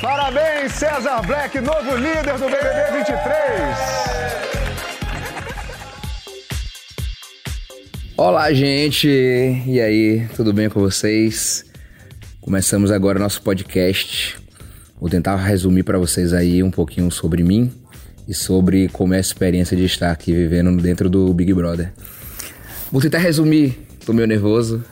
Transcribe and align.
Parabéns, 0.00 0.72
César 0.72 1.22
Black, 1.26 1.60
novo 1.60 1.96
líder 1.96 2.38
do 2.38 2.46
BBB 2.46 2.98
23. 2.98 3.18
Olá, 8.16 8.52
gente! 8.52 9.08
E 9.08 9.80
aí, 9.80 10.28
tudo 10.36 10.52
bem 10.52 10.68
com 10.68 10.80
vocês? 10.80 11.64
Começamos 12.40 12.90
agora 12.90 13.18
nosso 13.18 13.42
podcast. 13.42 14.38
Vou 15.00 15.08
tentar 15.08 15.36
resumir 15.36 15.82
para 15.82 15.98
vocês 15.98 16.32
aí 16.32 16.62
um 16.62 16.70
pouquinho 16.70 17.10
sobre 17.10 17.42
mim 17.42 17.72
e 18.28 18.34
sobre 18.34 18.88
como 18.88 19.14
é 19.14 19.18
a 19.18 19.20
experiência 19.20 19.76
de 19.76 19.84
estar 19.84 20.10
aqui 20.10 20.32
vivendo 20.32 20.80
dentro 20.80 21.08
do 21.08 21.32
Big 21.32 21.52
Brother. 21.52 21.92
Vou 22.90 23.00
tentar 23.00 23.18
resumir, 23.18 23.86
tô 24.04 24.12
meio 24.12 24.28
nervoso 24.28 24.84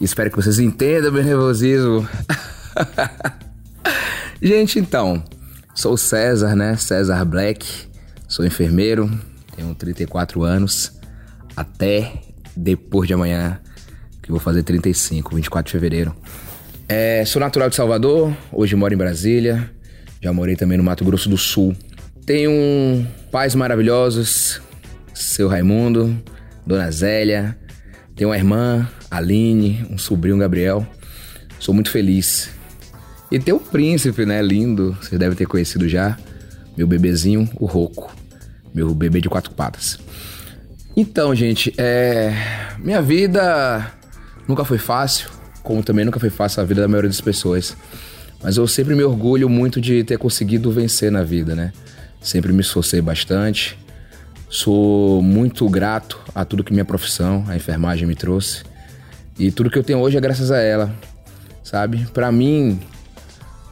espero 0.00 0.30
que 0.30 0.36
vocês 0.36 0.58
entendam 0.58 1.12
meu 1.12 1.24
nervosismo. 1.24 2.08
Gente, 4.40 4.78
então, 4.78 5.24
sou 5.74 5.96
César, 5.96 6.54
né? 6.54 6.76
César 6.76 7.24
Black, 7.24 7.66
sou 8.28 8.46
enfermeiro, 8.46 9.10
tenho 9.56 9.74
34 9.74 10.44
anos, 10.44 10.92
até 11.56 12.12
depois 12.56 13.08
de 13.08 13.14
amanhã, 13.14 13.60
que 14.22 14.30
vou 14.30 14.38
fazer 14.38 14.62
35, 14.62 15.34
24 15.34 15.66
de 15.66 15.72
fevereiro. 15.72 16.14
É, 16.88 17.24
sou 17.24 17.40
natural 17.40 17.68
de 17.68 17.74
Salvador, 17.74 18.32
hoje 18.52 18.76
moro 18.76 18.94
em 18.94 18.96
Brasília, 18.96 19.68
já 20.22 20.32
morei 20.32 20.54
também 20.54 20.78
no 20.78 20.84
Mato 20.84 21.04
Grosso 21.04 21.28
do 21.28 21.36
Sul. 21.36 21.74
Tenho 22.24 23.04
pais 23.32 23.56
maravilhosos, 23.56 24.60
seu 25.12 25.48
Raimundo, 25.48 26.16
Dona 26.64 26.88
Zélia, 26.92 27.58
tenho 28.14 28.30
uma 28.30 28.36
irmã, 28.36 28.88
Aline, 29.10 29.84
um 29.90 29.98
sobrinho, 29.98 30.38
Gabriel. 30.38 30.86
Sou 31.58 31.74
muito 31.74 31.90
feliz 31.90 32.56
e 33.30 33.38
tem 33.38 33.52
o 33.52 33.60
príncipe, 33.60 34.24
né? 34.24 34.40
Lindo. 34.40 34.96
Vocês 35.00 35.18
devem 35.18 35.36
ter 35.36 35.46
conhecido 35.46 35.88
já. 35.88 36.16
Meu 36.76 36.86
bebezinho, 36.86 37.48
o 37.56 37.66
Roco. 37.66 38.14
Meu 38.74 38.94
bebê 38.94 39.20
de 39.20 39.28
quatro 39.28 39.52
patas. 39.52 39.98
Então, 40.96 41.34
gente, 41.34 41.72
é... 41.76 42.32
minha 42.78 43.02
vida 43.02 43.92
nunca 44.46 44.64
foi 44.64 44.78
fácil, 44.78 45.28
como 45.62 45.82
também 45.82 46.04
nunca 46.04 46.18
foi 46.18 46.30
fácil 46.30 46.62
a 46.62 46.64
vida 46.64 46.80
da 46.80 46.88
maioria 46.88 47.10
das 47.10 47.20
pessoas. 47.20 47.76
Mas 48.42 48.56
eu 48.56 48.66
sempre 48.66 48.94
me 48.94 49.02
orgulho 49.02 49.48
muito 49.48 49.80
de 49.80 50.02
ter 50.04 50.16
conseguido 50.18 50.70
vencer 50.70 51.10
na 51.10 51.22
vida, 51.22 51.54
né? 51.54 51.72
Sempre 52.20 52.52
me 52.52 52.60
esforcei 52.60 53.00
bastante. 53.00 53.78
Sou 54.48 55.20
muito 55.20 55.68
grato 55.68 56.18
a 56.34 56.44
tudo 56.44 56.64
que 56.64 56.72
minha 56.72 56.84
profissão, 56.84 57.44
a 57.48 57.56
enfermagem, 57.56 58.06
me 58.06 58.14
trouxe. 58.14 58.62
E 59.38 59.50
tudo 59.50 59.70
que 59.70 59.78
eu 59.78 59.84
tenho 59.84 59.98
hoje 59.98 60.16
é 60.16 60.20
graças 60.20 60.50
a 60.50 60.58
ela, 60.58 60.92
sabe? 61.62 62.06
Para 62.12 62.32
mim, 62.32 62.80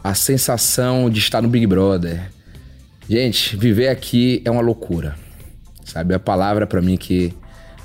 a 0.06 0.14
sensação 0.14 1.10
de 1.10 1.18
estar 1.18 1.42
no 1.42 1.48
Big 1.48 1.66
Brother. 1.66 2.30
Gente, 3.10 3.56
viver 3.56 3.88
aqui 3.88 4.40
é 4.44 4.50
uma 4.50 4.62
loucura. 4.62 5.16
Sabe, 5.84 6.14
a 6.14 6.18
palavra 6.20 6.64
para 6.64 6.80
mim 6.80 6.96
que 6.96 7.34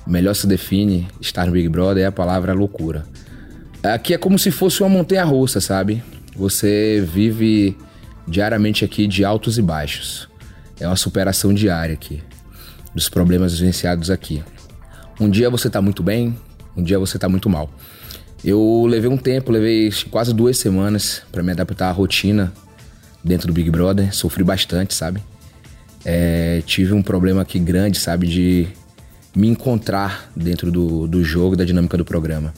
melhor 0.05 0.35
se 0.35 0.45
define 0.45 1.07
estar 1.19 1.47
no 1.47 1.51
Big 1.51 1.67
Brother 1.67 2.03
é 2.03 2.05
a 2.05 2.11
palavra 2.11 2.53
loucura. 2.53 3.05
Aqui 3.81 4.13
é 4.13 4.19
como 4.19 4.37
se 4.37 4.51
fosse 4.51 4.83
uma 4.83 4.89
montanha 4.89 5.23
russa, 5.23 5.59
sabe? 5.59 6.03
Você 6.35 7.03
vive 7.11 7.75
diariamente 8.27 8.85
aqui 8.85 9.07
de 9.07 9.25
altos 9.25 9.57
e 9.57 9.61
baixos. 9.63 10.29
É 10.79 10.85
uma 10.85 10.95
superação 10.95 11.51
diária 11.51 11.95
aqui 11.95 12.21
dos 12.93 13.09
problemas 13.09 13.57
vivenciados 13.57 14.11
aqui. 14.11 14.43
Um 15.19 15.27
dia 15.27 15.49
você 15.49 15.71
tá 15.71 15.81
muito 15.81 16.03
bem, 16.03 16.37
um 16.77 16.83
dia 16.83 16.99
você 16.99 17.17
tá 17.17 17.27
muito 17.27 17.49
mal. 17.49 17.67
Eu 18.43 18.85
levei 18.87 19.09
um 19.09 19.17
tempo, 19.17 19.51
levei 19.51 19.91
quase 20.09 20.33
duas 20.33 20.57
semanas 20.57 21.21
para 21.31 21.43
me 21.43 21.51
adaptar 21.51 21.89
à 21.89 21.91
rotina 21.91 22.51
dentro 23.23 23.47
do 23.47 23.53
Big 23.53 23.69
Brother. 23.69 24.13
Sofri 24.15 24.43
bastante, 24.43 24.95
sabe? 24.95 25.21
É, 26.03 26.63
tive 26.65 26.93
um 26.93 27.03
problema 27.03 27.43
aqui 27.43 27.59
grande, 27.59 27.99
sabe? 27.99 28.25
De 28.25 28.67
me 29.35 29.47
encontrar 29.47 30.31
dentro 30.35 30.71
do, 30.71 31.07
do 31.07 31.23
jogo, 31.23 31.55
da 31.55 31.63
dinâmica 31.63 31.95
do 31.95 32.03
programa. 32.03 32.51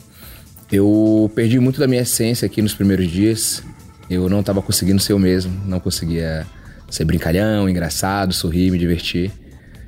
Eu 0.72 1.30
perdi 1.34 1.60
muito 1.60 1.78
da 1.78 1.86
minha 1.86 2.00
essência 2.00 2.46
aqui 2.46 2.62
nos 2.62 2.72
primeiros 2.72 3.10
dias. 3.10 3.62
Eu 4.08 4.28
não 4.30 4.40
estava 4.40 4.62
conseguindo 4.62 5.00
ser 5.00 5.12
eu 5.12 5.18
mesmo, 5.18 5.52
não 5.66 5.78
conseguia 5.78 6.46
ser 6.90 7.04
brincalhão, 7.04 7.68
engraçado, 7.68 8.32
sorrir, 8.32 8.70
me 8.70 8.78
divertir. 8.78 9.30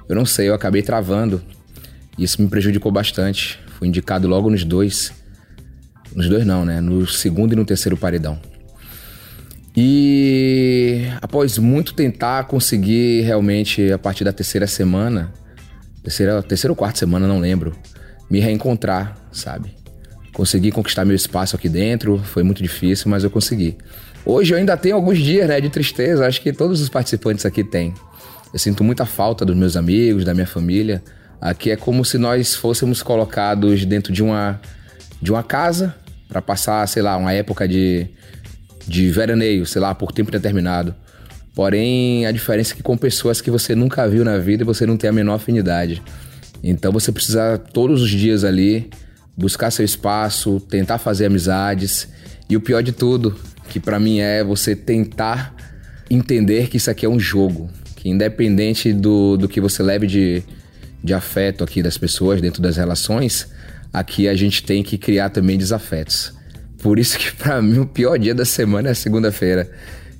Eu 0.07 0.15
não 0.15 0.27
sei, 0.27 0.51
eu 0.51 0.55
acabei 0.55 0.83
travando. 0.83 1.43
Isso 2.19 2.41
me 2.43 2.49
prejudicou 2.49 2.93
bastante. 2.93 3.59
Fui 3.79 3.89
indicado 3.89 4.29
logo 4.29 4.51
nos 4.51 4.63
dois 4.63 5.13
nos 6.17 6.31
dois 6.31 6.47
não, 6.47 6.65
né? 6.65 6.81
No 6.81 7.07
segundo 7.07 7.53
e 7.53 7.57
no 7.57 7.65
terceiro 7.67 7.95
paredão. 7.95 8.39
E 9.77 11.03
após 11.21 11.59
muito 11.59 11.93
tentar 11.93 12.45
conseguir 12.45 13.21
realmente 13.21 13.93
a 13.93 13.99
partir 13.99 14.25
da 14.25 14.33
terceira 14.33 14.67
semana, 14.67 15.31
terceira, 16.03 16.43
terceira 16.43 16.73
ou 16.73 16.77
quarta 16.77 16.99
semana, 16.99 17.29
não 17.29 17.39
lembro, 17.39 17.77
me 18.31 18.41
reencontrar, 18.41 19.15
sabe? 19.31 19.75
Consegui 20.33 20.73
conquistar 20.73 21.05
meu 21.05 21.15
espaço 21.15 21.55
aqui 21.55 21.69
dentro, 21.69 22.19
foi 22.19 22.43
muito 22.43 22.63
difícil, 22.63 23.11
mas 23.11 23.23
eu 23.23 23.29
consegui. 23.29 23.77
Hoje 24.25 24.55
eu 24.55 24.59
ainda 24.59 24.75
tenho 24.75 24.97
alguns 24.97 25.19
dias, 25.19 25.47
né, 25.47 25.61
de 25.61 25.69
tristeza, 25.69 26.27
acho 26.27 26.41
que 26.41 26.51
todos 26.51 26.81
os 26.81 26.89
participantes 26.89 27.45
aqui 27.45 27.63
têm. 27.63 27.93
Eu 28.55 28.59
sinto 28.59 28.83
muita 28.83 29.05
falta 29.05 29.45
dos 29.45 29.55
meus 29.55 29.77
amigos, 29.77 30.25
da 30.25 30.33
minha 30.33 30.47
família. 30.47 31.03
Aqui 31.39 31.71
é 31.71 31.77
como 31.77 32.03
se 32.07 32.17
nós 32.17 32.55
fôssemos 32.55 33.03
colocados 33.03 33.85
dentro 33.85 34.11
de 34.11 34.23
uma 34.23 34.59
de 35.21 35.31
uma 35.31 35.43
casa 35.43 35.95
para 36.29 36.43
passar, 36.43 36.87
sei 36.89 37.03
lá, 37.03 37.17
uma 37.17 37.33
época 37.33 37.67
de, 37.67 38.07
de 38.87 39.11
veraneio, 39.11 39.67
sei 39.67 39.81
lá, 39.81 39.95
por 39.95 40.13
tempo 40.13 40.31
determinado. 40.31 40.95
Porém, 41.55 42.27
a 42.27 42.33
diferença 42.33 42.75
é 42.75 42.77
que 42.77 42.83
com 42.83 42.97
pessoas 42.97 43.41
que 43.41 43.51
você 43.51 43.75
nunca 43.75 44.07
viu 44.09 44.25
na 44.25 44.39
vida 44.39 44.65
você 44.65 44.85
não 44.85 44.97
tem 44.97 45.09
a 45.09 45.13
menor 45.13 45.35
afinidade. 45.35 46.03
Então 46.63 46.93
você 46.93 47.11
precisa 47.11 47.59
todos 47.59 48.03
os 48.03 48.11
dias 48.11 48.45
ali 48.45 48.91
buscar 49.37 49.71
seu 49.71 49.85
espaço, 49.85 50.61
tentar 50.61 50.99
fazer 50.99 51.27
amizades. 51.27 52.09
E 52.49 52.57
o 52.57 52.61
pior 52.61 52.83
de 52.83 52.93
tudo, 52.93 53.37
que 53.69 53.79
para 53.79 53.99
mim 53.99 54.21
é 54.21 54.43
você 54.43 54.75
tentar 54.75 55.55
entender 56.11 56.69
que 56.69 56.77
isso 56.77 56.91
aqui 56.91 57.07
é 57.07 57.09
um 57.09 57.19
jogo. 57.19 57.71
Que 57.97 58.09
independente 58.09 58.93
do, 58.93 59.37
do 59.37 59.49
que 59.49 59.61
você 59.61 59.83
leve 59.83 60.07
de, 60.07 60.43
de 61.03 61.15
afeto 61.15 61.65
aqui 61.65 61.83
das 61.83 61.99
pessoas 61.99 62.41
dentro 62.41 62.63
das 62.63 62.77
relações, 62.77 63.49
aqui 63.97 64.29
a 64.29 64.35
gente 64.35 64.63
tem 64.63 64.83
que 64.83 64.99
criar 64.99 65.31
também 65.31 65.57
desafetos. 65.57 66.35
Por 66.83 66.99
isso 66.99 67.19
que 67.19 67.33
para 67.33 67.63
mim 67.63 67.79
o 67.79 67.87
pior 67.87 68.19
dia 68.19 68.35
da 68.35 68.45
semana 68.45 68.91
é 68.91 68.95
segunda-feira, 68.95 69.71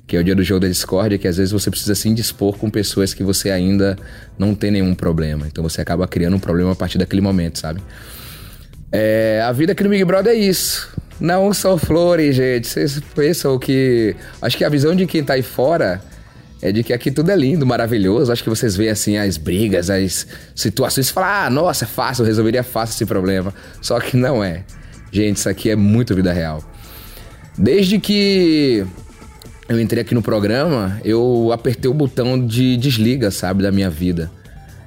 que 0.07 0.17
é 0.17 0.19
o 0.19 0.23
dia 0.23 0.35
do 0.35 0.43
jogo 0.43 0.61
da 0.61 0.67
discórdia, 0.67 1.15
que 1.19 1.27
às 1.27 1.37
vezes 1.37 1.51
você 1.51 1.69
precisa 1.69 1.93
se 1.93 2.09
indispor 2.09 2.57
com 2.57 2.71
pessoas 2.71 3.13
que 3.13 3.23
você 3.23 3.51
ainda 3.51 3.95
não 4.37 4.55
tem 4.55 4.71
nenhum 4.71 4.95
problema. 4.95 5.45
Então 5.45 5.63
você 5.63 5.79
acaba 5.79 6.07
criando 6.07 6.35
um 6.35 6.39
problema 6.39 6.71
a 6.71 6.75
partir 6.75 6.97
daquele 6.97 7.21
momento, 7.21 7.59
sabe? 7.59 7.79
É, 8.91 9.43
a 9.45 9.51
vida 9.51 9.73
aqui 9.73 9.83
no 9.83 9.89
Big 9.89 10.03
Brother 10.05 10.33
é 10.33 10.35
isso. 10.35 10.89
Não 11.19 11.53
são 11.53 11.77
flores, 11.77 12.35
gente. 12.35 12.67
Vocês 12.67 12.99
pensam 13.13 13.59
que. 13.59 14.15
Acho 14.41 14.57
que 14.57 14.63
a 14.63 14.69
visão 14.69 14.95
de 14.95 15.05
quem 15.05 15.23
tá 15.23 15.33
aí 15.33 15.43
fora 15.43 16.01
é 16.61 16.71
de 16.71 16.83
que 16.83 16.93
aqui 16.93 17.11
tudo 17.11 17.31
é 17.31 17.35
lindo, 17.35 17.65
maravilhoso. 17.65 18.31
Acho 18.31 18.43
que 18.43 18.49
vocês 18.49 18.75
veem 18.75 18.89
assim 18.89 19.17
as 19.17 19.37
brigas, 19.37 19.89
as 19.89 20.27
situações 20.55 21.09
e 21.09 21.13
ah, 21.17 21.49
nossa, 21.49 21.85
é 21.85 21.87
fácil, 21.87 22.23
eu 22.23 22.27
resolveria 22.27 22.63
fácil 22.63 22.95
esse 22.95 23.05
problema. 23.05 23.53
Só 23.81 23.99
que 23.99 24.17
não 24.17 24.43
é. 24.43 24.63
Gente, 25.11 25.37
isso 25.37 25.49
aqui 25.49 25.69
é 25.69 25.75
muito 25.75 26.15
vida 26.15 26.33
real. 26.33 26.63
Desde 27.57 27.99
que 27.99 28.85
eu 29.69 29.79
entrei 29.79 30.01
aqui 30.01 30.15
no 30.15 30.21
programa, 30.21 30.99
eu 31.03 31.51
apertei 31.51 31.89
o 31.89 31.93
botão 31.93 32.43
de 32.43 32.77
desliga, 32.77 33.31
sabe, 33.31 33.63
da 33.63 33.71
minha 33.71 33.89
vida. 33.89 34.31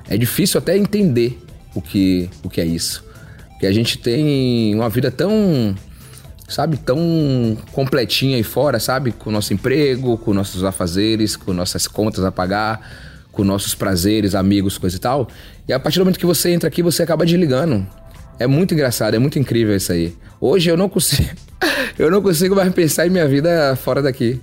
É 0.09 0.17
difícil 0.17 0.59
até 0.59 0.77
entender 0.77 1.39
o 1.75 1.81
que, 1.81 2.29
o 2.43 2.49
que 2.49 2.61
é 2.61 2.65
isso. 2.65 3.05
Porque 3.51 3.67
a 3.67 3.73
gente 3.73 3.99
tem 3.99 4.75
uma 4.75 4.89
vida 4.89 5.11
tão 5.11 5.75
sabe, 6.51 6.77
tão 6.77 7.57
completinha 7.73 8.37
aí 8.37 8.43
fora, 8.43 8.79
sabe? 8.79 9.13
Com 9.13 9.31
o 9.31 9.33
nosso 9.33 9.55
emprego, 9.55 10.19
com 10.19 10.35
nossos 10.35 10.65
afazeres, 10.65 11.37
com 11.37 11.53
nossas 11.53 11.87
contas 11.87 12.25
a 12.25 12.33
pagar, 12.33 12.81
com 13.33 13.45
nossos 13.45 13.75
prazeres, 13.75 14.35
amigos, 14.35 14.77
coisa 14.77 14.97
e 14.97 14.99
tal. 14.99 15.29
E 15.67 15.73
a 15.73 15.79
partir 15.79 15.99
do 15.99 16.05
momento 16.05 16.19
que 16.19 16.27
você 16.27 16.51
entra 16.51 16.69
aqui, 16.69 16.83
você 16.83 17.03
acaba 17.03 17.25
desligando. 17.25 17.87
É 18.39 18.47
muito 18.47 18.75
engraçado, 18.75 19.15
é 19.15 19.19
muito 19.19 19.39
incrível 19.39 19.77
isso 19.77 19.93
aí. 19.93 20.15
Hoje 20.41 20.71
eu 20.71 20.77
não 20.77 20.89
consigo, 20.89 21.29
eu 21.99 22.11
não 22.11 22.23
consigo 22.23 22.55
mais 22.55 22.73
pensar 22.73 23.07
em 23.07 23.11
minha 23.11 23.29
vida 23.29 23.77
fora 23.77 24.03
daqui. 24.03 24.41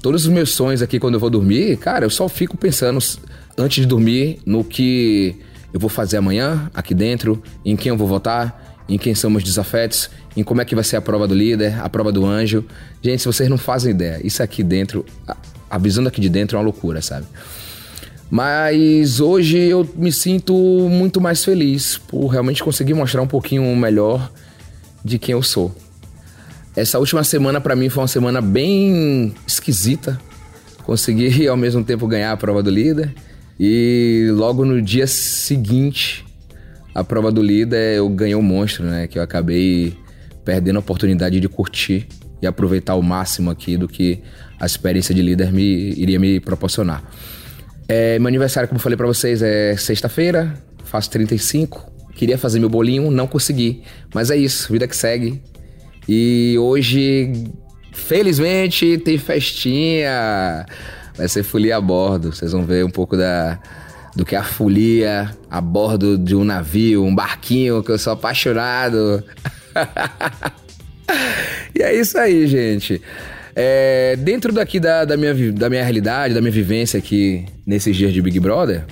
Todos 0.00 0.24
os 0.26 0.32
meus 0.32 0.50
sonhos 0.50 0.82
aqui 0.82 0.98
quando 0.98 1.14
eu 1.14 1.20
vou 1.20 1.30
dormir, 1.30 1.76
cara, 1.76 2.04
eu 2.04 2.10
só 2.10 2.28
fico 2.28 2.56
pensando 2.56 2.98
antes 3.56 3.82
de 3.82 3.86
dormir 3.86 4.40
no 4.46 4.64
que 4.64 5.36
eu 5.72 5.80
vou 5.80 5.88
fazer 5.88 6.18
amanhã 6.18 6.70
aqui 6.74 6.94
dentro, 6.94 7.42
em 7.64 7.76
quem 7.76 7.90
eu 7.90 7.96
vou 7.96 8.06
votar, 8.06 8.61
em 8.88 8.98
quem 8.98 9.14
são 9.14 9.32
desafetos, 9.34 10.10
em 10.36 10.42
como 10.42 10.60
é 10.60 10.64
que 10.64 10.74
vai 10.74 10.84
ser 10.84 10.96
a 10.96 11.00
prova 11.00 11.26
do 11.26 11.34
líder, 11.34 11.80
a 11.80 11.88
prova 11.88 12.12
do 12.12 12.26
anjo. 12.26 12.64
Gente, 13.00 13.20
se 13.20 13.26
vocês 13.26 13.48
não 13.48 13.58
fazem 13.58 13.92
ideia, 13.92 14.20
isso 14.24 14.42
aqui 14.42 14.62
dentro, 14.62 15.04
a 15.70 15.78
visão 15.78 16.02
daqui 16.04 16.20
de 16.20 16.28
dentro 16.28 16.56
é 16.56 16.58
uma 16.58 16.64
loucura, 16.64 17.00
sabe? 17.00 17.26
Mas 18.30 19.20
hoje 19.20 19.58
eu 19.58 19.86
me 19.94 20.10
sinto 20.10 20.54
muito 20.90 21.20
mais 21.20 21.44
feliz 21.44 21.98
por 21.98 22.28
realmente 22.28 22.64
conseguir 22.64 22.94
mostrar 22.94 23.20
um 23.20 23.26
pouquinho 23.26 23.76
melhor 23.76 24.32
de 25.04 25.18
quem 25.18 25.34
eu 25.34 25.42
sou. 25.42 25.74
Essa 26.74 26.98
última 26.98 27.22
semana 27.22 27.60
para 27.60 27.76
mim 27.76 27.90
foi 27.90 28.00
uma 28.02 28.08
semana 28.08 28.40
bem 28.40 29.34
esquisita, 29.46 30.18
consegui 30.84 31.46
ao 31.48 31.56
mesmo 31.56 31.84
tempo 31.84 32.06
ganhar 32.06 32.32
a 32.32 32.36
prova 32.36 32.62
do 32.62 32.70
líder. 32.70 33.14
E 33.60 34.28
logo 34.32 34.64
no 34.64 34.80
dia 34.80 35.06
seguinte, 35.06 36.24
a 36.94 37.02
prova 37.02 37.30
do 37.32 37.42
líder, 37.42 37.96
eu 37.96 38.08
ganhei 38.08 38.34
o 38.34 38.38
um 38.38 38.42
monstro, 38.42 38.84
né? 38.84 39.06
Que 39.06 39.18
eu 39.18 39.22
acabei 39.22 39.96
perdendo 40.44 40.76
a 40.76 40.80
oportunidade 40.80 41.40
de 41.40 41.48
curtir 41.48 42.06
e 42.40 42.46
aproveitar 42.46 42.96
o 42.96 43.02
máximo 43.02 43.50
aqui 43.50 43.76
do 43.76 43.88
que 43.88 44.20
a 44.60 44.66
experiência 44.66 45.14
de 45.14 45.22
líder 45.22 45.52
me 45.52 45.92
iria 45.92 46.18
me 46.18 46.40
proporcionar. 46.40 47.02
É, 47.88 48.18
meu 48.18 48.28
aniversário, 48.28 48.68
como 48.68 48.78
eu 48.78 48.82
falei 48.82 48.96
para 48.96 49.06
vocês, 49.06 49.42
é 49.42 49.76
sexta-feira, 49.76 50.54
faço 50.84 51.10
35. 51.10 51.90
Queria 52.14 52.36
fazer 52.36 52.58
meu 52.58 52.68
bolinho, 52.68 53.10
não 53.10 53.26
consegui. 53.26 53.82
Mas 54.14 54.30
é 54.30 54.36
isso, 54.36 54.72
vida 54.72 54.86
que 54.86 54.96
segue. 54.96 55.42
E 56.08 56.56
hoje, 56.58 57.32
felizmente, 57.92 58.98
tem 58.98 59.16
festinha. 59.18 60.66
Vai 61.16 61.28
ser 61.28 61.42
folia 61.42 61.76
a 61.76 61.80
bordo. 61.80 62.32
Vocês 62.32 62.52
vão 62.52 62.64
ver 62.64 62.84
um 62.84 62.90
pouco 62.90 63.16
da, 63.16 63.58
do 64.14 64.24
que 64.24 64.36
a 64.36 64.42
folia 64.42 65.30
a 65.50 65.60
bordo 65.60 66.18
de 66.18 66.34
um 66.34 66.44
navio, 66.44 67.04
um 67.04 67.14
barquinho, 67.14 67.82
que 67.82 67.90
eu 67.90 67.98
sou 67.98 68.12
apaixonado. 68.12 69.24
e 71.74 71.82
é 71.82 71.94
isso 71.94 72.18
aí, 72.18 72.46
gente. 72.46 73.00
É, 73.54 74.16
dentro 74.16 74.52
daqui 74.52 74.80
da, 74.80 75.04
da, 75.04 75.16
minha, 75.16 75.34
da 75.52 75.68
minha 75.68 75.82
realidade, 75.82 76.34
da 76.34 76.40
minha 76.40 76.52
vivência 76.52 76.98
aqui 76.98 77.44
nesses 77.66 77.96
dias 77.96 78.12
de 78.12 78.22
Big 78.22 78.38
Brother, 78.40 78.84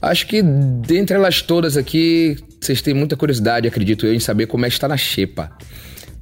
acho 0.00 0.26
que 0.26 0.42
dentre 0.42 1.16
elas 1.16 1.42
todas 1.42 1.76
aqui, 1.76 2.36
vocês 2.60 2.82
têm 2.82 2.94
muita 2.94 3.16
curiosidade, 3.16 3.68
acredito 3.68 4.06
eu, 4.06 4.14
em 4.14 4.20
saber 4.20 4.46
como 4.46 4.66
é 4.66 4.68
que 4.68 4.74
está 4.74 4.88
na 4.88 4.96
xepa. 4.96 5.50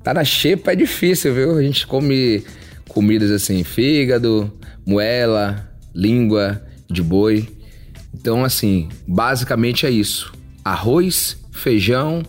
Tá 0.03 0.13
na 0.13 0.25
xepa 0.25 0.73
é 0.73 0.77
difícil, 0.77 1.35
viu? 1.35 1.57
A 1.57 1.63
gente 1.63 1.87
come 1.87 2.45
comidas 2.89 3.31
assim, 3.31 3.65
fígado, 3.65 4.53
moela, 4.87 5.69
língua 5.95 6.63
de 6.91 7.03
boi. 7.03 7.49
Então, 8.15 8.45
assim, 8.45 8.89
basicamente 9.07 9.85
é 9.85 9.91
isso: 9.91 10.33
arroz, 10.65 11.37
feijão 11.51 12.23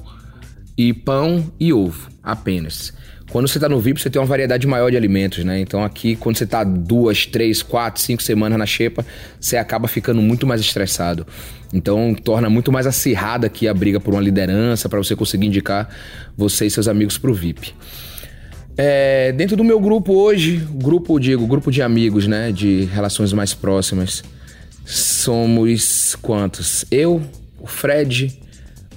e 0.78 0.94
pão 0.94 1.52
e 1.60 1.72
ovo, 1.72 2.10
apenas. 2.24 2.94
Quando 3.32 3.48
você 3.48 3.58
está 3.58 3.68
no 3.68 3.80
VIP, 3.80 4.02
você 4.02 4.10
tem 4.10 4.22
uma 4.22 4.28
variedade 4.28 4.66
maior 4.66 4.90
de 4.90 4.96
alimentos, 4.96 5.44
né? 5.44 5.60
Então 5.60 5.84
aqui, 5.84 6.16
quando 6.16 6.38
você 6.38 6.46
está 6.46 6.64
duas, 6.64 7.26
três, 7.26 7.62
quatro, 7.62 8.02
cinco 8.02 8.24
semanas 8.24 8.58
na 8.58 8.66
xepa, 8.66 9.06
você 9.40 9.58
acaba 9.58 9.88
ficando 9.88 10.22
muito 10.22 10.48
mais 10.48 10.62
estressado. 10.62 11.26
Então 11.74 12.16
torna 12.16 12.50
muito 12.50 12.72
mais 12.72 12.88
acirrada 12.88 13.48
aqui 13.48 13.68
a 13.68 13.74
briga 13.74 14.00
por 14.00 14.14
uma 14.14 14.22
liderança 14.22 14.88
para 14.88 15.00
você 15.00 15.16
conseguir 15.16 15.48
indicar 15.48 15.90
você 16.38 16.68
e 16.68 16.72
seus 16.72 16.88
amigos 16.88 17.18
para 17.18 17.30
o 17.30 17.34
VIP. 17.34 17.74
É, 18.78 19.34
dentro 19.34 19.58
do 19.58 19.64
meu 19.64 19.80
grupo 19.80 20.14
hoje, 20.14 20.66
grupo, 20.74 21.20
digo, 21.20 21.46
grupo 21.48 21.72
de 21.72 21.82
amigos, 21.82 22.28
né? 22.28 22.52
De 22.52 22.86
relações 22.86 23.34
mais 23.34 23.54
próximas, 23.54 24.24
somos 24.86 26.16
quantos? 26.22 26.86
Eu, 26.92 27.22
o 27.60 27.68
Fred, 27.68 28.40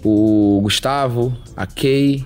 o 0.04 0.60
Gustavo, 0.62 1.36
a 1.56 1.66
Kay, 1.66 2.24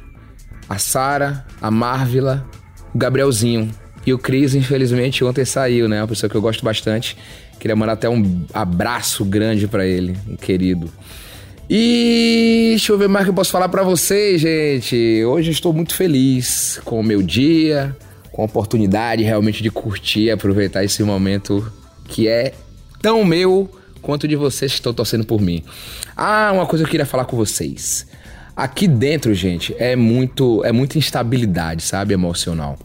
a 0.69 0.79
Sara, 0.79 1.47
a 1.61 1.71
Marvila, 1.71 2.47
o 2.95 2.99
Gabrielzinho. 2.99 3.71
E 4.05 4.13
o 4.13 4.19
Cris, 4.19 4.55
infelizmente, 4.55 5.23
ontem 5.25 5.45
saiu, 5.45 5.89
né? 5.89 6.01
Uma 6.01 6.09
pessoa 6.09 6.29
que 6.29 6.35
eu 6.35 6.43
gosto 6.43 6.65
bastante. 6.65 7.17
Queria 7.61 7.77
mandar 7.77 7.93
até 7.93 8.09
um 8.09 8.45
abraço 8.53 9.25
grande 9.25 9.69
para 9.69 9.87
ele, 9.87 10.17
um 10.29 10.35
querido. 10.35 10.91
E 11.71 12.71
deixa 12.71 12.93
eu 12.93 12.99
ver 12.99 13.09
mais 13.09 13.23
o 13.23 13.27
que 13.27 13.31
eu 13.31 13.35
posso 13.35 13.53
falar 13.53 13.69
para 13.69 13.85
vocês, 13.85 14.41
gente. 14.41 15.25
Hoje 15.25 15.51
eu 15.51 15.53
estou 15.53 15.73
muito 15.73 15.95
feliz 15.95 16.81
com 16.85 16.99
o 16.99 17.05
meu 17.05 17.23
dia, 17.23 17.97
com 18.33 18.43
a 18.43 18.45
oportunidade 18.47 19.23
realmente 19.23 19.63
de 19.63 19.71
curtir, 19.71 20.31
aproveitar 20.31 20.83
esse 20.83 21.03
momento 21.05 21.73
que 22.09 22.27
é 22.27 22.53
tão 23.03 23.25
meu 23.25 23.69
quanto 24.01 24.27
de 24.27 24.37
vocês 24.37 24.73
que 24.73 24.79
estão 24.79 24.95
torcendo 24.95 25.25
por 25.25 25.41
mim. 25.41 25.63
Ah, 26.17 26.51
uma 26.55 26.67
coisa 26.67 26.85
que 26.85 26.89
eu 26.89 26.91
queria 26.91 27.07
falar 27.07 27.25
com 27.25 27.37
vocês. 27.37 28.07
Aqui 28.57 28.87
dentro, 28.87 29.35
gente, 29.35 29.75
é 29.79 29.97
muito 29.97 30.65
é 30.65 30.73
muita 30.73 30.97
instabilidade, 30.99 31.83
sabe, 31.83 32.15
emocional. 32.15 32.79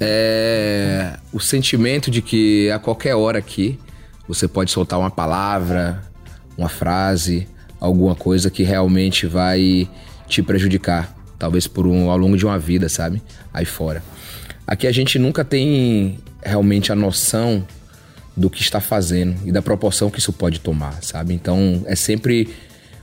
É 0.00 1.18
o 1.32 1.40
sentimento 1.40 2.10
de 2.10 2.20
que 2.20 2.70
a 2.70 2.78
qualquer 2.78 3.14
hora 3.14 3.38
aqui 3.38 3.78
você 4.26 4.48
pode 4.48 4.70
soltar 4.70 4.98
uma 4.98 5.10
palavra, 5.10 6.02
uma 6.56 6.68
frase, 6.68 7.46
alguma 7.80 8.14
coisa 8.14 8.50
que 8.50 8.62
realmente 8.62 9.26
vai 9.26 9.88
te 10.26 10.42
prejudicar, 10.42 11.14
talvez 11.38 11.66
por 11.66 11.86
um 11.86 12.10
ao 12.10 12.16
longo 12.16 12.36
de 12.36 12.44
uma 12.44 12.58
vida, 12.58 12.88
sabe? 12.88 13.22
Aí 13.52 13.64
fora. 13.64 14.02
Aqui 14.66 14.86
a 14.86 14.92
gente 14.92 15.18
nunca 15.18 15.44
tem 15.44 16.18
realmente 16.42 16.90
a 16.90 16.94
noção 16.94 17.66
do 18.36 18.50
que 18.50 18.60
está 18.60 18.80
fazendo 18.80 19.36
e 19.44 19.52
da 19.52 19.62
proporção 19.62 20.10
que 20.10 20.18
isso 20.18 20.32
pode 20.32 20.60
tomar, 20.60 21.02
sabe? 21.02 21.32
Então 21.32 21.82
é 21.86 21.96
sempre 21.96 22.48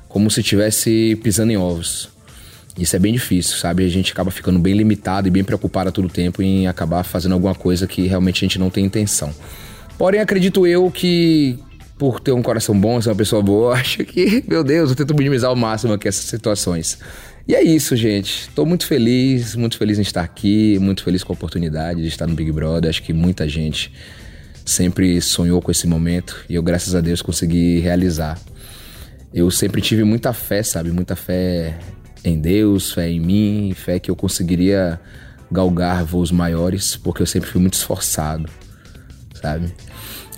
como 0.08 0.30
se 0.30 0.42
estivesse 0.42 1.20
pisando 1.24 1.52
em 1.52 1.58
ovos. 1.58 2.10
Isso 2.78 2.96
é 2.96 3.00
bem 3.00 3.14
difícil, 3.14 3.58
sabe? 3.58 3.84
A 3.84 3.90
gente 3.90 4.12
acaba 4.12 4.32
ficando 4.32 4.60
bem 4.60 4.74
limitado 4.74 5.28
e 5.28 5.32
bem 5.32 5.44
preocupado 5.44 5.90
a 5.90 5.92
todo 5.92 6.10
tempo 6.10 6.42
em 6.42 6.68
acabar 6.68 7.04
fazendo 7.04 7.34
alguma 7.34 7.54
coisa 7.54 7.88
que 7.88 8.08
realmente 8.08 8.44
a 8.44 8.48
gente 8.48 8.60
não 8.60 8.70
tem 8.70 8.86
intenção. 8.86 9.34
Porém, 9.98 10.20
acredito 10.20 10.66
eu 10.66 10.90
que 10.90 11.58
por 11.98 12.20
ter 12.20 12.32
um 12.32 12.42
coração 12.42 12.80
bom, 12.80 13.00
ser 13.00 13.10
uma 13.10 13.16
pessoa 13.16 13.42
boa, 13.42 13.76
acho 13.80 14.04
que, 14.04 14.44
meu 14.48 14.64
Deus, 14.64 14.90
eu 14.90 14.96
tento 14.96 15.16
minimizar 15.16 15.50
ao 15.50 15.56
máximo 15.56 15.94
aqui 15.94 16.08
essas 16.08 16.26
situações. 16.26 16.98
E 17.48 17.54
é 17.56 17.62
isso, 17.62 17.96
gente. 17.96 18.48
Estou 18.50 18.66
muito 18.66 18.86
feliz, 18.88 19.56
muito 19.56 19.78
feliz 19.78 20.00
em 20.00 20.02
estar 20.02 20.22
aqui, 20.22 20.78
muito 20.80 21.04
feliz 21.04 21.24
com 21.24 21.34
a 21.34 21.36
oportunidade 21.36 22.02
de 22.02 22.08
estar 22.08 22.26
no 22.26 22.34
Big 22.34 22.52
Brother. 22.52 22.90
Acho 22.90 23.04
que 23.04 23.14
muita 23.14 23.48
gente 23.48 23.92
sempre 24.66 25.22
sonhou 25.22 25.62
com 25.62 25.72
esse 25.72 25.88
momento 25.88 26.44
e 26.50 26.56
eu, 26.56 26.64
graças 26.64 26.96
a 26.96 27.02
Deus, 27.02 27.22
consegui 27.22 27.80
realizar 27.80 28.40
eu 29.34 29.50
sempre 29.50 29.82
tive 29.82 30.04
muita 30.04 30.32
fé, 30.32 30.62
sabe? 30.62 30.92
Muita 30.92 31.16
fé 31.16 31.76
em 32.24 32.40
Deus, 32.40 32.92
fé 32.92 33.10
em 33.10 33.20
mim, 33.20 33.74
fé 33.74 34.00
que 34.00 34.12
eu 34.12 34.16
conseguiria 34.16 35.00
galgar 35.52 36.06
voos 36.06 36.32
maiores, 36.32 36.96
porque 36.96 37.22
eu 37.22 37.26
sempre 37.26 37.50
fui 37.50 37.60
muito 37.60 37.74
esforçado, 37.74 38.48
sabe? 39.34 39.74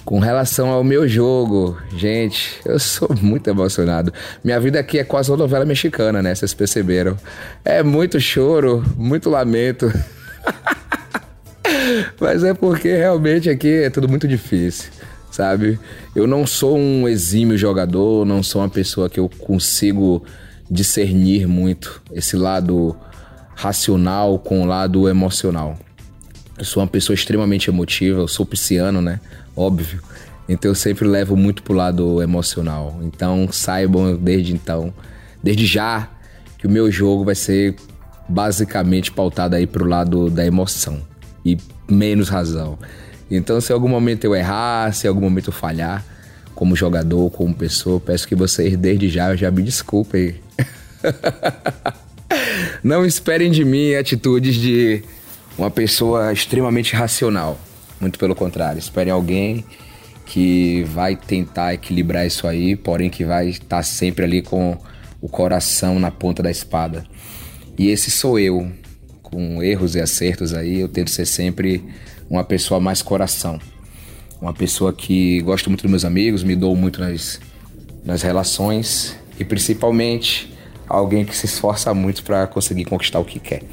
Com 0.06 0.20
relação 0.20 0.70
ao 0.70 0.84
meu 0.84 1.08
jogo, 1.08 1.78
gente, 1.98 2.62
eu 2.64 2.80
sou 2.80 3.10
muito 3.22 3.50
emocionado. 3.50 4.14
Minha 4.44 4.60
vida 4.60 4.80
aqui 4.80 4.98
é 4.98 5.04
quase 5.04 5.30
uma 5.30 5.38
novela 5.38 5.66
mexicana, 5.66 6.22
né? 6.22 6.34
Vocês 6.34 6.54
perceberam. 6.54 7.18
É 7.66 7.84
muito 7.84 8.20
choro, 8.20 8.84
muito 8.96 9.30
lamento. 9.30 9.92
Mas 12.20 12.44
é 12.44 12.54
porque 12.54 12.96
realmente 12.96 13.50
aqui 13.50 13.84
é 13.84 13.90
tudo 13.90 14.08
muito 14.08 14.28
difícil 14.28 14.92
sabe? 15.36 15.78
Eu 16.16 16.26
não 16.26 16.48
sou 16.48 16.78
um 16.78 17.10
exímio 17.10 17.58
jogador, 17.58 18.26
não 18.26 18.42
sou 18.42 18.62
uma 18.62 18.70
pessoa 18.70 19.10
que 19.10 19.20
eu 19.20 19.28
consigo 19.28 20.24
discernir 20.72 21.46
muito 21.46 22.02
esse 22.14 22.38
lado 22.38 22.96
racional 23.54 24.40
com 24.40 24.64
o 24.64 24.66
lado 24.66 25.10
emocional. 25.10 25.78
Eu 26.58 26.64
sou 26.64 26.82
uma 26.82 26.88
pessoa 26.88 27.14
extremamente 27.14 27.70
emotiva, 27.70 28.22
eu 28.22 28.28
sou 28.30 28.46
pisciano, 28.46 29.02
né? 29.02 29.20
Óbvio. 29.56 30.02
Então 30.48 30.72
eu 30.72 30.76
sempre 30.76 31.06
levo 31.06 31.36
muito 31.36 31.64
pro 31.64 31.74
lado 31.74 32.22
emocional. 32.22 32.98
Então 33.02 33.50
saibam 33.52 34.16
desde 34.16 34.54
então, 34.54 34.94
desde 35.44 35.66
já, 35.66 36.10
que 36.58 36.66
o 36.66 36.70
meu 36.70 36.90
jogo 36.90 37.26
vai 37.26 37.36
ser 37.36 37.76
basicamente 38.28 39.12
pautado 39.12 39.56
aí 39.56 39.68
pro 39.68 39.86
lado 39.86 40.30
da 40.30 40.46
emoção 40.46 41.02
e 41.46 41.58
menos 41.90 42.30
razão. 42.30 42.78
Então, 43.30 43.60
se 43.60 43.72
em 43.72 43.76
algum 43.76 43.88
momento 43.88 44.24
eu 44.24 44.36
errar, 44.36 44.94
se 44.94 45.08
em 45.08 45.10
algum 45.10 45.22
momento 45.22 45.48
eu 45.50 45.54
falhar, 45.54 46.06
como 46.54 46.76
jogador, 46.76 47.30
como 47.32 47.54
pessoa, 47.54 48.00
peço 48.00 48.28
que 48.28 48.36
vocês 48.36 48.78
desde 48.78 49.10
já 49.10 49.36
já 49.36 49.52
me 49.52 49.62
desculpem. 49.62 50.36
Não 52.84 53.06
esperem 53.06 53.52
de 53.52 53.66
mim 53.66 53.94
atitudes 53.94 54.56
de 54.56 55.04
uma 55.58 55.70
pessoa 55.70 56.32
extremamente 56.32 56.96
racional. 56.96 57.60
Muito 58.00 58.20
pelo 58.20 58.36
contrário, 58.36 58.80
esperem 58.80 59.12
alguém 59.12 59.66
que 60.26 60.84
vai 60.84 61.16
tentar 61.16 61.74
equilibrar 61.74 62.26
isso 62.26 62.48
aí, 62.48 62.76
porém 62.76 63.10
que 63.10 63.24
vai 63.24 63.50
estar 63.50 63.84
sempre 63.84 64.26
ali 64.26 64.42
com 64.42 64.78
o 65.22 65.30
coração 65.30 66.00
na 66.00 66.12
ponta 66.12 66.42
da 66.42 66.50
espada. 66.50 67.06
E 67.78 67.90
esse 67.90 68.10
sou 68.10 68.40
eu, 68.40 68.72
com 69.30 69.62
erros 69.62 69.96
e 69.96 70.02
acertos 70.02 70.54
aí, 70.54 70.80
eu 70.80 70.88
tento 70.88 71.10
ser 71.10 71.26
sempre 71.26 71.84
uma 72.30 72.44
pessoa 72.44 72.80
mais 72.80 73.02
coração. 73.02 73.60
Uma 74.42 74.54
pessoa 74.54 74.94
que 74.94 75.42
gosta 75.42 75.70
muito 75.70 75.82
dos 75.82 75.92
meus 75.92 76.06
amigos, 76.06 76.44
me 76.44 76.56
dou 76.56 76.76
muito 76.76 77.00
nas, 77.00 77.40
nas 78.04 78.22
relações 78.22 79.16
e 79.40 79.44
principalmente 79.46 80.54
alguém 80.88 81.26
que 81.26 81.36
se 81.36 81.46
esforça 81.46 81.94
muito 81.94 82.24
para 82.24 82.46
conseguir 82.48 82.86
conquistar 82.86 83.20
o 83.20 83.26
que 83.26 83.40
quer. 83.40 83.64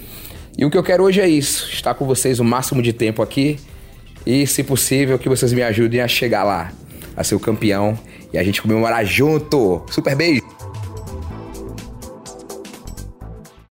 E 0.56 0.64
o 0.64 0.70
que 0.70 0.76
eu 0.76 0.82
quero 0.82 1.04
hoje 1.04 1.20
é 1.20 1.28
isso: 1.28 1.68
estar 1.72 1.94
com 1.94 2.06
vocês 2.06 2.40
o 2.40 2.44
máximo 2.44 2.82
de 2.82 2.92
tempo 2.92 3.22
aqui 3.22 3.58
e, 4.26 4.46
se 4.46 4.62
possível, 4.62 5.18
que 5.18 5.28
vocês 5.28 5.52
me 5.52 5.62
ajudem 5.62 6.00
a 6.00 6.08
chegar 6.08 6.44
lá, 6.44 6.72
a 7.16 7.24
ser 7.24 7.34
o 7.34 7.40
campeão 7.40 7.98
e 8.32 8.38
a 8.38 8.44
gente 8.44 8.62
comemorar 8.62 9.04
junto. 9.04 9.82
Super 9.90 10.14
beijo! 10.14 10.51